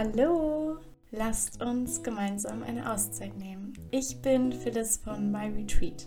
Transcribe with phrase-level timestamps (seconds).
[0.00, 0.76] Hallo!
[1.10, 3.72] Lasst uns gemeinsam eine Auszeit nehmen.
[3.90, 6.06] Ich bin Phyllis von My Retreat.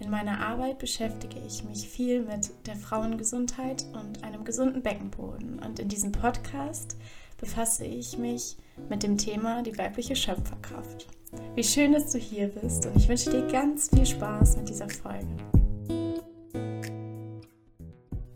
[0.00, 5.58] In meiner Arbeit beschäftige ich mich viel mit der Frauengesundheit und einem gesunden Beckenboden.
[5.58, 6.96] Und in diesem Podcast
[7.36, 8.56] befasse ich mich
[8.88, 11.06] mit dem Thema die weibliche Schöpferkraft.
[11.54, 14.88] Wie schön, dass du hier bist und ich wünsche dir ganz viel Spaß mit dieser
[14.88, 15.36] Folge.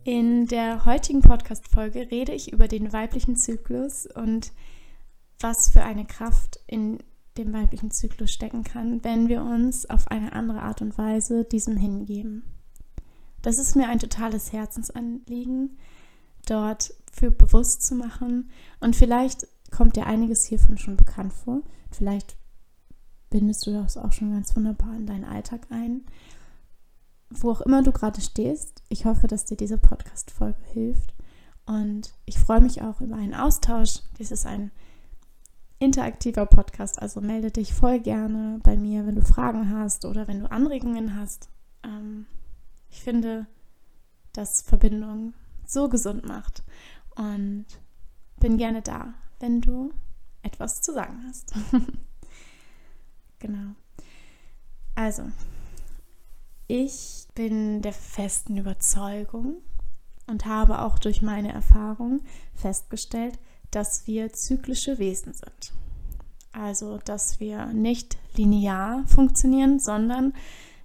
[0.05, 4.53] In der heutigen Podcast-Folge rede ich über den weiblichen Zyklus und
[5.41, 6.99] was für eine Kraft in
[7.37, 11.77] dem weiblichen Zyklus stecken kann, wenn wir uns auf eine andere Art und Weise diesem
[11.77, 12.45] hingeben.
[13.43, 15.79] Das ist mir ein totales Herzensanliegen,
[16.47, 18.51] dort für bewusst zu machen.
[18.81, 21.63] Und vielleicht kommt dir einiges hiervon schon bekannt vor.
[21.91, 22.37] Vielleicht
[23.31, 26.03] bindest du das auch schon ganz wunderbar in deinen Alltag ein
[27.31, 31.15] wo auch immer du gerade stehst, ich hoffe, dass dir diese Podcast-Folge hilft.
[31.65, 34.01] Und ich freue mich auch über einen Austausch.
[34.19, 34.73] Dies ist ein
[35.81, 40.41] interaktiver Podcast, also melde dich voll gerne bei mir, wenn du Fragen hast oder wenn
[40.41, 41.49] du Anregungen hast.
[41.83, 42.27] Ähm,
[42.91, 43.47] ich finde,
[44.33, 45.33] dass Verbindung
[45.67, 46.63] so gesund macht
[47.17, 47.65] und
[48.39, 49.93] bin gerne da, wenn du
[50.43, 51.55] etwas zu sagen hast.
[53.39, 53.75] genau.
[54.95, 55.25] Also,
[56.67, 59.63] ich bin der festen Überzeugung
[60.27, 62.21] und habe auch durch meine Erfahrung
[62.55, 63.39] festgestellt,
[63.71, 65.73] dass wir zyklische Wesen sind.
[66.53, 70.35] Also, dass wir nicht linear funktionieren, sondern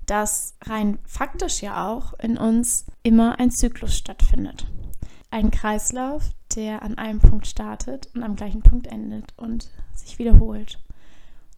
[0.05, 4.67] dass rein faktisch ja auch in uns immer ein Zyklus stattfindet.
[5.31, 10.79] Ein Kreislauf, der an einem Punkt startet und am gleichen Punkt endet und sich wiederholt.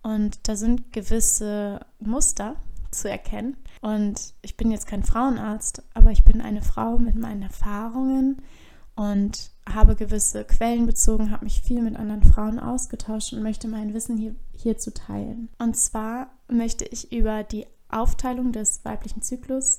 [0.01, 2.55] Und da sind gewisse Muster,
[2.91, 3.57] zu erkennen.
[3.81, 8.41] Und ich bin jetzt kein Frauenarzt, aber ich bin eine Frau mit meinen Erfahrungen
[8.97, 13.93] und habe gewisse Quellen bezogen, habe mich viel mit anderen Frauen ausgetauscht und möchte mein
[13.93, 15.49] Wissen hier, hierzu teilen.
[15.59, 19.77] Und zwar möchte ich über die Aufteilung des weiblichen Zyklus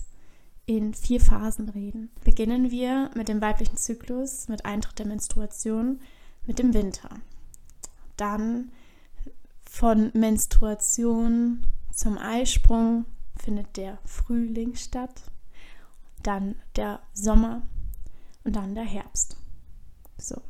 [0.66, 2.10] in vier Phasen reden.
[2.22, 5.98] Beginnen wir mit dem weiblichen Zyklus, mit Eintritt der Menstruation,
[6.46, 7.08] mit dem Winter.
[8.16, 8.70] Dann
[9.64, 13.04] von Menstruation zum Eisprung
[13.34, 15.22] findet der Frühling statt,
[16.22, 17.62] dann der Sommer
[18.48, 19.36] und dann der Herbst.
[20.16, 20.40] So,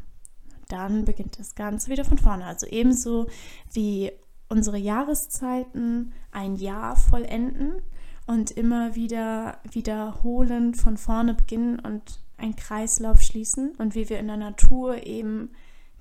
[0.68, 2.44] dann beginnt das Ganze wieder von vorne.
[2.44, 3.26] Also ebenso
[3.72, 4.12] wie
[4.48, 7.82] unsere Jahreszeiten ein Jahr vollenden
[8.28, 14.28] und immer wieder wiederholend von vorne beginnen und einen Kreislauf schließen und wie wir in
[14.28, 15.50] der Natur eben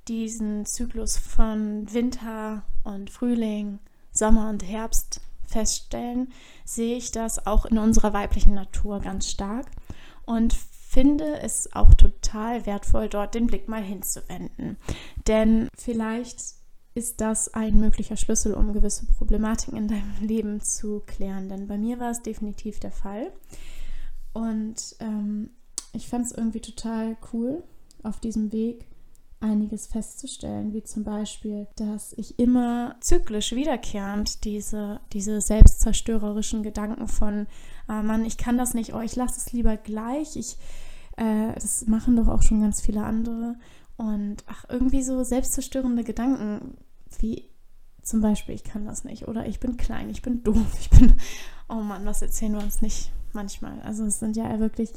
[0.08, 3.80] diesen Zyklus von Winter und Frühling,
[4.12, 6.32] Sommer und Herbst feststellen,
[6.64, 9.66] sehe ich das auch in unserer weiblichen Natur ganz stark
[10.26, 10.56] und
[10.88, 14.78] finde es auch total wertvoll, dort den Blick mal hinzuwenden.
[15.28, 16.56] Denn vielleicht
[16.96, 21.50] ist das ein möglicher Schlüssel, um gewisse Problematiken in deinem Leben zu klären.
[21.50, 23.32] Denn bei mir war es definitiv der Fall.
[24.34, 25.52] Und ähm,
[25.94, 27.64] ich fand es irgendwie total cool,
[28.04, 28.86] auf diesem Weg
[29.40, 37.46] einiges festzustellen, wie zum Beispiel, dass ich immer zyklisch wiederkehrend diese, diese selbstzerstörerischen Gedanken von,
[37.88, 40.58] äh, Mann, ich kann das nicht, oh, ich lasse es lieber gleich, ich,
[41.18, 43.56] äh, das machen doch auch schon ganz viele andere
[43.96, 46.78] und ach, irgendwie so selbstzerstörende Gedanken,
[47.20, 47.50] wie
[48.02, 51.14] zum Beispiel, ich kann das nicht oder ich bin klein, ich bin doof, ich bin,
[51.70, 53.82] oh Mann, was erzählen wir uns nicht manchmal.
[53.82, 54.92] Also es sind ja wirklich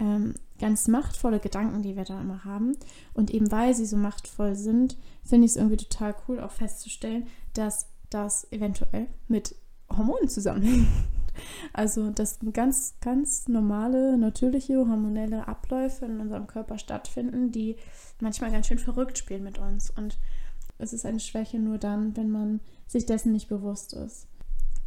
[0.00, 2.76] ähm, ganz machtvolle Gedanken, die wir da immer haben.
[3.14, 7.26] Und eben weil sie so machtvoll sind, finde ich es irgendwie total cool, auch festzustellen,
[7.54, 9.54] dass das eventuell mit
[9.88, 10.88] Hormonen zusammenhängt.
[11.72, 17.76] Also, dass ganz, ganz normale, natürliche, hormonelle Abläufe in unserem Körper stattfinden, die
[18.20, 19.90] manchmal ganz schön verrückt spielen mit uns.
[19.90, 20.18] Und
[20.76, 24.26] es ist eine Schwäche nur dann, wenn man sich dessen nicht bewusst ist.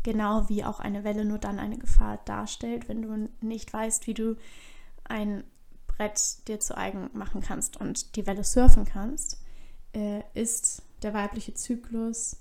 [0.03, 4.13] Genau wie auch eine Welle nur dann eine Gefahr darstellt, wenn du nicht weißt, wie
[4.13, 4.35] du
[5.05, 5.43] ein
[5.87, 9.41] Brett dir zu eigen machen kannst und die Welle surfen kannst,
[9.93, 12.37] äh, ist der weibliche Zyklus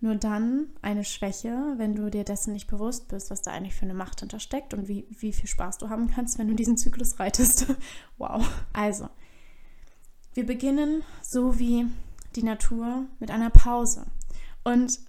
[0.00, 3.86] nur dann eine Schwäche, wenn du dir dessen nicht bewusst bist, was da eigentlich für
[3.86, 7.18] eine Macht hintersteckt und wie, wie viel Spaß du haben kannst, wenn du diesen Zyklus
[7.18, 7.66] reitest.
[8.18, 8.46] wow.
[8.74, 9.08] Also,
[10.34, 11.86] wir beginnen so wie
[12.36, 14.04] die Natur mit einer Pause.
[14.62, 15.00] Und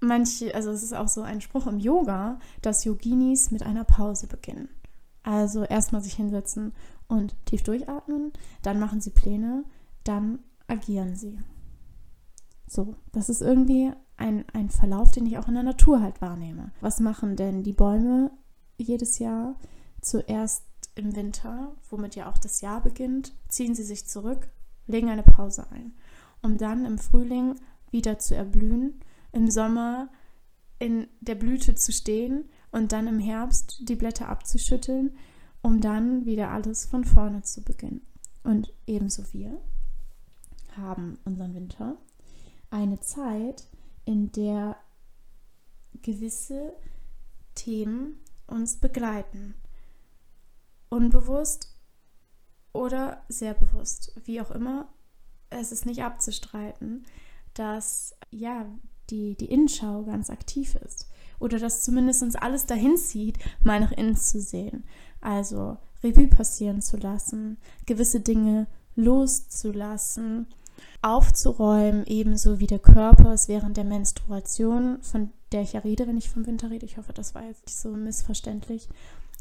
[0.00, 4.26] manche, also es ist auch so ein Spruch im Yoga, dass Yoginis mit einer Pause
[4.26, 4.68] beginnen.
[5.28, 6.72] Also erstmal sich hinsetzen
[7.06, 8.32] und tief durchatmen,
[8.62, 9.66] dann machen sie Pläne,
[10.02, 10.38] dann
[10.68, 11.38] agieren sie.
[12.66, 16.72] So, das ist irgendwie ein, ein Verlauf, den ich auch in der Natur halt wahrnehme.
[16.80, 18.30] Was machen denn die Bäume
[18.78, 19.56] jedes Jahr?
[20.00, 20.64] Zuerst
[20.94, 24.48] im Winter, womit ja auch das Jahr beginnt, ziehen sie sich zurück,
[24.86, 25.92] legen eine Pause ein.
[26.40, 27.56] um dann im Frühling
[27.90, 30.08] wieder zu erblühen, im Sommer
[30.78, 35.16] in der Blüte zu stehen und dann im Herbst die Blätter abzuschütteln,
[35.62, 38.02] um dann wieder alles von vorne zu beginnen.
[38.44, 39.60] Und ebenso wir
[40.76, 41.96] haben unseren Winter
[42.70, 43.66] eine Zeit,
[44.04, 44.76] in der
[46.02, 46.72] gewisse
[47.54, 49.54] Themen uns begleiten.
[50.88, 51.74] Unbewusst
[52.72, 54.88] oder sehr bewusst, wie auch immer,
[55.50, 57.04] es ist nicht abzustreiten,
[57.54, 58.66] dass ja
[59.10, 61.07] die, die Innenschau ganz aktiv ist.
[61.38, 64.84] Oder dass zumindest uns alles dahin zieht, mal nach innen zu sehen.
[65.20, 70.46] Also Revue passieren zu lassen, gewisse Dinge loszulassen,
[71.02, 76.18] aufzuräumen, ebenso wie der Körper es während der Menstruation, von der ich ja rede, wenn
[76.18, 76.86] ich vom Winter rede.
[76.86, 78.88] Ich hoffe, das war jetzt nicht so missverständlich.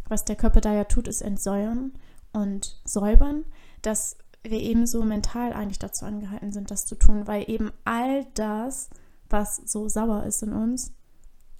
[0.07, 1.93] Was der Körper da ja tut, ist entsäuern
[2.33, 3.43] und säubern,
[3.81, 8.89] dass wir ebenso mental eigentlich dazu angehalten sind, das zu tun, weil eben all das,
[9.29, 10.93] was so sauer ist in uns,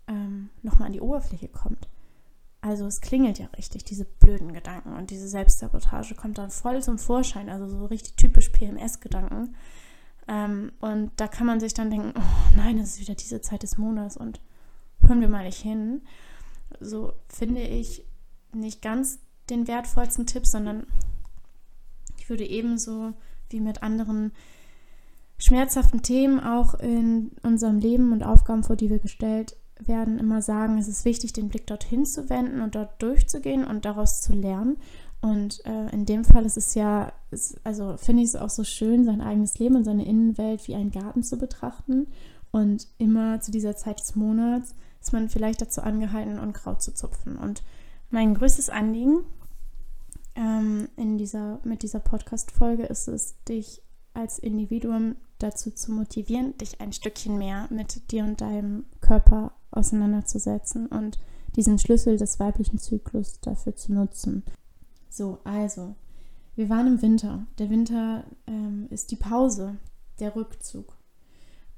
[0.08, 1.88] ähm, nochmal an die Oberfläche kommt.
[2.62, 6.98] Also es klingelt ja richtig, diese blöden Gedanken und diese Selbstsabotage kommt dann voll zum
[6.98, 9.56] Vorschein, also so richtig typisch PMS-Gedanken.
[10.28, 13.64] Ähm, und da kann man sich dann denken, oh nein, es ist wieder diese Zeit
[13.64, 14.42] des Monats und
[15.02, 16.02] hören wir mal nicht hin.
[16.80, 18.04] So finde ich
[18.54, 19.20] nicht ganz
[19.50, 20.88] den wertvollsten Tipp, sondern
[22.18, 23.14] ich würde ebenso
[23.50, 24.34] wie mit anderen
[25.38, 30.78] schmerzhaften Themen auch in unserem Leben und Aufgaben, vor die wir gestellt werden, immer sagen,
[30.78, 34.78] es ist wichtig, den Blick dorthin zu wenden und dort durchzugehen und daraus zu lernen.
[35.22, 38.64] Und äh, in dem Fall ist es ja, ist, also finde ich es auch so
[38.64, 42.08] schön, sein eigenes Leben und seine Innenwelt wie einen Garten zu betrachten.
[42.52, 47.36] Und immer zu dieser Zeit des Monats ist man vielleicht dazu angehalten, Unkraut zu zupfen.
[47.38, 47.64] Und
[48.10, 49.24] mein größtes Anliegen
[50.36, 53.82] ähm, in dieser, mit dieser Podcast-Folge ist es, dich
[54.14, 60.88] als Individuum dazu zu motivieren, dich ein Stückchen mehr mit dir und deinem Körper auseinanderzusetzen
[60.88, 61.20] und
[61.56, 64.44] diesen Schlüssel des weiblichen Zyklus dafür zu nutzen.
[65.10, 65.96] So, also,
[66.56, 67.46] wir waren im Winter.
[67.60, 69.78] Der Winter ähm, ist die Pause,
[70.20, 70.98] der Rückzug.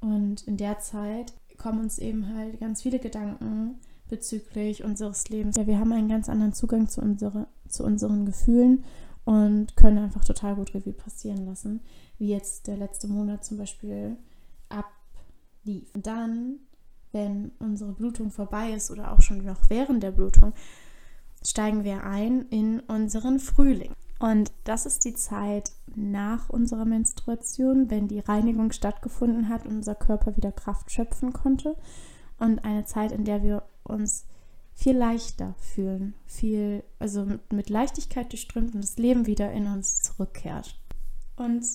[0.00, 3.78] Und in der Zeit kommen uns eben halt ganz viele Gedanken
[4.08, 5.56] bezüglich unseres Lebens.
[5.56, 8.84] Ja, wir haben einen ganz anderen Zugang zu, unsere, zu unseren Gefühlen
[9.24, 11.80] und können einfach total gut Revue passieren lassen,
[12.18, 14.16] wie jetzt der letzte Monat zum Beispiel
[14.68, 15.94] ablief.
[15.94, 16.60] Und dann
[17.12, 20.52] wenn unsere Blutung vorbei ist oder auch schon noch während der Blutung,
[21.44, 23.94] steigen wir ein in unseren Frühling.
[24.18, 29.94] Und das ist die Zeit nach unserer Menstruation, wenn die Reinigung stattgefunden hat und unser
[29.94, 31.74] Körper wieder Kraft schöpfen konnte.
[32.38, 34.26] Und eine Zeit, in der wir uns
[34.80, 40.00] viel leichter fühlen, viel, also mit, mit Leichtigkeit durchströmt und das Leben wieder in uns
[40.00, 40.74] zurückkehrt.
[41.36, 41.66] Und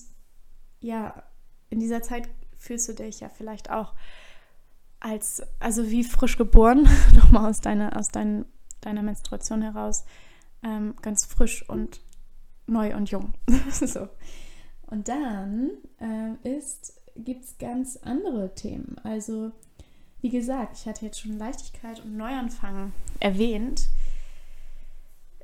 [0.80, 1.22] ja,
[1.70, 3.94] in dieser Zeit fühlst du dich ja vielleicht auch
[4.98, 8.44] als, also wie frisch geboren, nochmal aus deiner, aus dein,
[8.80, 10.04] deiner Menstruation heraus,
[10.64, 12.00] ähm, ganz frisch und
[12.66, 13.34] neu und jung.
[13.70, 14.08] so.
[14.88, 16.60] Und dann äh,
[17.14, 18.96] gibt es ganz andere Themen.
[19.04, 19.52] Also,
[20.26, 23.88] wie gesagt, ich hatte jetzt schon Leichtigkeit und Neuanfang erwähnt.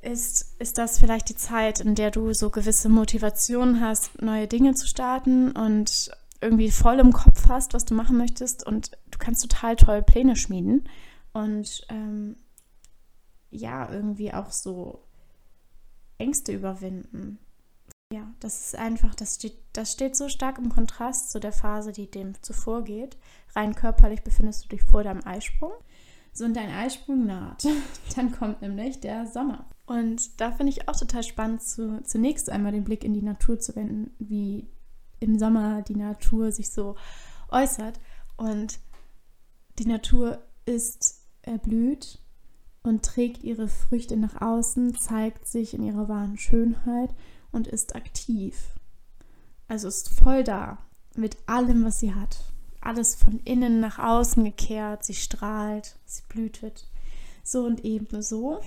[0.01, 4.73] Ist, ist das vielleicht die Zeit, in der du so gewisse Motivationen hast, neue Dinge
[4.73, 6.11] zu starten und
[6.41, 10.35] irgendwie voll im Kopf hast, was du machen möchtest und du kannst total toll Pläne
[10.35, 10.89] schmieden
[11.31, 12.35] und ähm,
[13.51, 15.01] ja, irgendwie auch so
[16.17, 17.39] Ängste überwinden.
[18.13, 21.91] Ja, das ist einfach, das steht, das steht so stark im Kontrast zu der Phase,
[21.91, 23.17] die dem zuvor geht.
[23.55, 25.71] Rein körperlich befindest du dich vor deinem Eisprung.
[26.31, 27.65] So, und dein Eisprung naht.
[28.15, 29.65] Dann kommt nämlich der Sommer.
[29.87, 33.59] Und da finde ich auch total spannend, zu, zunächst einmal den Blick in die Natur
[33.59, 34.67] zu wenden, wie
[35.19, 36.95] im Sommer die Natur sich so
[37.49, 37.99] äußert.
[38.37, 38.77] Und
[39.79, 42.19] die Natur ist erblüht
[42.83, 47.09] und trägt ihre Früchte nach außen, zeigt sich in ihrer wahren Schönheit
[47.53, 48.73] und ist aktiv.
[49.69, 50.77] Also ist voll da
[51.15, 52.43] mit allem, was sie hat.
[52.81, 55.05] Alles von innen nach außen gekehrt.
[55.05, 56.89] Sie strahlt, sie blühtet.
[57.43, 58.59] So und ebenso.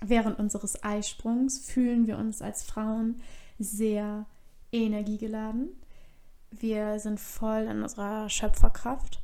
[0.00, 3.20] Während unseres Eisprungs fühlen wir uns als Frauen
[3.58, 4.26] sehr
[4.72, 5.68] energiegeladen.
[6.50, 9.22] Wir sind voll in unserer Schöpferkraft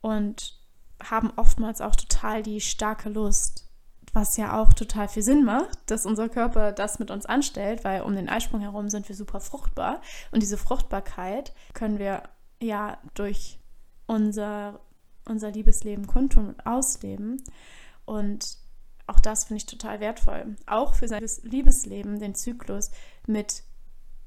[0.00, 0.58] und
[1.02, 3.63] haben oftmals auch total die starke Lust,
[4.14, 8.02] was ja auch total viel Sinn macht, dass unser Körper das mit uns anstellt, weil
[8.02, 12.22] um den Eisprung herum sind wir super fruchtbar und diese Fruchtbarkeit können wir
[12.62, 13.58] ja durch
[14.06, 14.80] unser,
[15.28, 17.42] unser Liebesleben kundtun und ausleben
[18.06, 18.56] und
[19.06, 20.56] auch das finde ich total wertvoll.
[20.66, 22.90] Auch für sein Liebesleben, den Zyklus
[23.26, 23.64] mit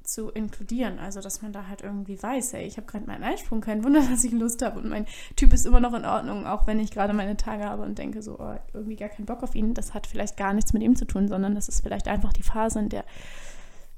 [0.08, 0.98] zu inkludieren.
[0.98, 4.00] Also, dass man da halt irgendwie weiß, ey, ich habe gerade meinen Eisprung, kein Wunder,
[4.10, 6.90] dass ich Lust habe und mein Typ ist immer noch in Ordnung, auch wenn ich
[6.90, 9.74] gerade meine Tage habe und denke so, oh, irgendwie gar keinen Bock auf ihn.
[9.74, 12.42] Das hat vielleicht gar nichts mit ihm zu tun, sondern das ist vielleicht einfach die
[12.42, 13.04] Phase, in der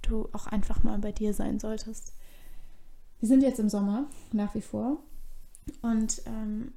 [0.02, 2.12] du auch einfach mal bei dir sein solltest.
[3.20, 4.98] Wir sind jetzt im Sommer, nach wie vor,
[5.82, 6.72] und ähm,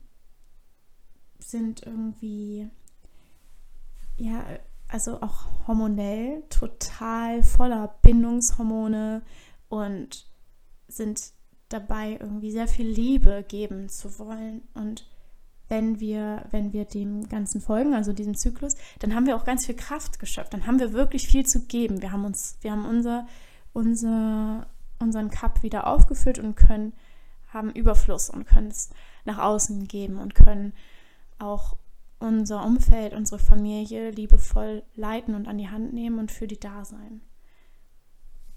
[1.39, 2.69] sind irgendwie,
[4.17, 4.43] ja,
[4.93, 9.23] also auch hormonell total voller Bindungshormone
[9.67, 10.27] und
[10.87, 11.31] sind
[11.69, 15.09] dabei irgendwie sehr viel Liebe geben zu wollen und
[15.67, 19.65] wenn wir, wenn wir dem Ganzen folgen, also diesem Zyklus, dann haben wir auch ganz
[19.65, 20.53] viel Kraft geschöpft.
[20.53, 22.03] Dann haben wir wirklich viel zu geben.
[22.03, 23.25] Wir haben uns, wir haben unser,
[23.71, 24.67] unser,
[24.99, 26.93] unseren Cup wieder aufgefüllt und können,
[27.47, 28.91] haben Überfluss und können es
[29.25, 30.73] nach außen geben und können
[31.39, 31.77] auch
[32.23, 36.85] unser Umfeld, unsere Familie liebevoll leiten und an die Hand nehmen und für die da
[36.85, 37.21] sein.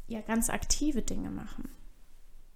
[0.06, 1.68] Ja, ganz aktive Dinge machen.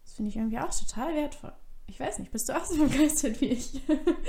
[0.04, 1.52] Das finde ich irgendwie auch total wertvoll.
[1.86, 3.82] Ich weiß nicht, bist du auch so begeistert wie ich?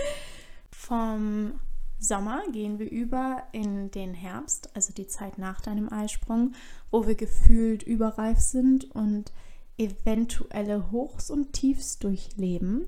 [0.71, 1.59] Vom
[1.99, 6.53] Sommer gehen wir über in den Herbst, also die Zeit nach deinem Eisprung,
[6.89, 9.31] wo wir gefühlt überreif sind und
[9.77, 12.87] eventuelle Hochs und Tiefs durchleben,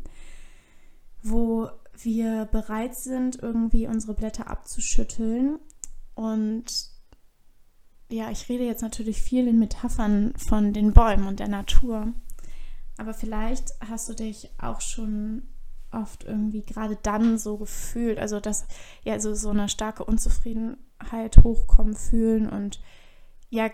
[2.04, 5.60] wir bereit sind, irgendwie unsere Blätter abzuschütteln.
[6.16, 6.92] Und
[8.10, 12.14] ja, ich rede jetzt natürlich viel in Metaphern von den Bäumen und der Natur.
[12.98, 15.44] Aber vielleicht hast du dich auch schon
[15.92, 18.66] oft irgendwie gerade dann so gefühlt, also dass
[19.04, 22.82] ja so, so eine starke Unzufriedenheit hochkommen fühlen und
[23.50, 23.70] ja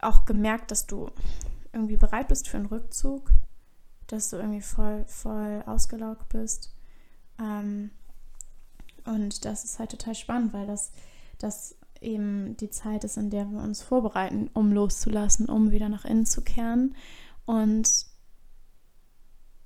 [0.00, 1.10] auch gemerkt, dass du
[1.72, 3.30] irgendwie bereit bist für einen Rückzug,
[4.06, 6.74] dass du irgendwie voll, voll ausgelaugt bist.
[7.40, 7.90] Ähm,
[9.04, 10.92] und das ist halt total spannend, weil das,
[11.38, 16.04] das eben die Zeit ist, in der wir uns vorbereiten, um loszulassen, um wieder nach
[16.04, 16.94] innen zu kehren
[17.46, 18.06] und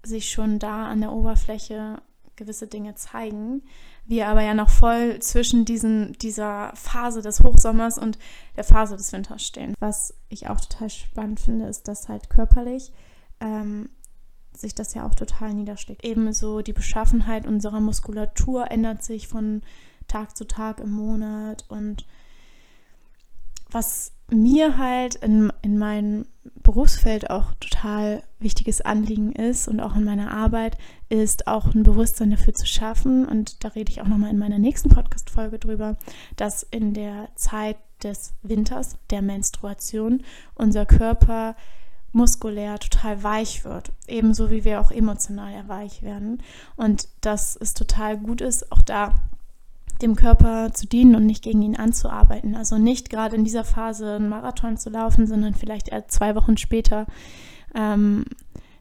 [0.04, 2.00] sich schon da an der Oberfläche
[2.36, 3.62] gewisse Dinge zeigen.
[4.04, 8.18] Wir aber ja noch voll zwischen diesen, dieser Phase des Hochsommers und
[8.56, 9.74] der Phase des Winters stehen.
[9.78, 12.92] Was ich auch total spannend finde, ist, dass halt körperlich
[13.40, 13.90] ähm,
[14.56, 16.04] sich das ja auch total niederschlägt.
[16.04, 19.62] Ebenso die Beschaffenheit unserer Muskulatur ändert sich von
[20.08, 22.06] Tag zu Tag im Monat und
[23.70, 26.26] was mir halt in, in meinem
[26.62, 30.76] Berufsfeld auch total wichtiges Anliegen ist und auch in meiner Arbeit,
[31.08, 33.26] ist auch ein Bewusstsein dafür zu schaffen.
[33.26, 35.96] Und da rede ich auch nochmal in meiner nächsten Podcast-Folge drüber,
[36.36, 40.22] dass in der Zeit des Winters, der Menstruation,
[40.54, 41.56] unser Körper
[42.12, 43.92] muskulär total weich wird.
[44.06, 46.42] Ebenso wie wir auch emotional weich werden.
[46.76, 49.14] Und dass es total gut ist, auch da
[50.02, 52.56] dem Körper zu dienen und nicht gegen ihn anzuarbeiten.
[52.56, 56.56] Also nicht gerade in dieser Phase einen Marathon zu laufen, sondern vielleicht eher zwei Wochen
[56.56, 57.06] später,
[57.74, 58.24] ähm,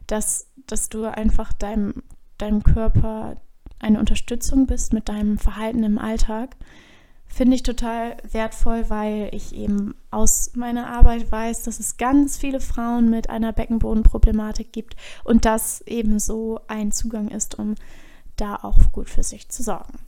[0.06, 2.02] dass, dass du einfach deinem,
[2.38, 3.36] deinem Körper
[3.78, 6.56] eine Unterstützung bist mit deinem Verhalten im Alltag
[7.32, 12.60] finde ich total wertvoll, weil ich eben aus meiner Arbeit weiß, dass es ganz viele
[12.60, 17.74] Frauen mit einer Beckenbodenproblematik gibt und das eben so ein Zugang ist, um
[18.36, 19.98] da auch gut für sich zu sorgen.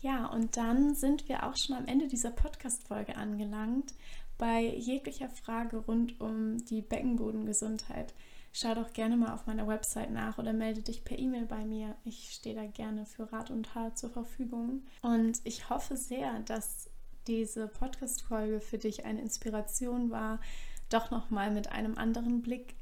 [0.00, 3.92] Ja, und dann sind wir auch schon am Ende dieser Podcast-Folge angelangt.
[4.38, 8.14] Bei jeglicher Frage rund um die Beckenbodengesundheit
[8.52, 11.94] Schau doch gerne mal auf meiner Website nach oder melde dich per E-Mail bei mir.
[12.04, 14.82] Ich stehe da gerne für Rat und Tat zur Verfügung.
[15.02, 16.90] Und ich hoffe sehr, dass
[17.26, 20.40] diese Podcast-Folge für dich eine Inspiration war,
[20.88, 22.74] doch nochmal mit einem anderen Blick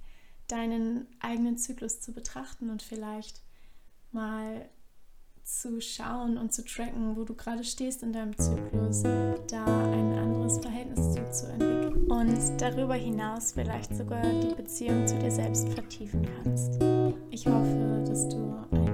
[0.46, 3.42] deinen eigenen Zyklus zu betrachten und vielleicht
[4.10, 4.68] mal
[5.48, 10.58] zu schauen und zu tracken, wo du gerade stehst in deinem Zyklus, da ein anderes
[10.58, 16.28] Verhältnis zu, zu entwickeln und darüber hinaus vielleicht sogar die Beziehung zu dir selbst vertiefen
[16.44, 16.78] kannst.
[17.30, 18.87] Ich hoffe, dass du einen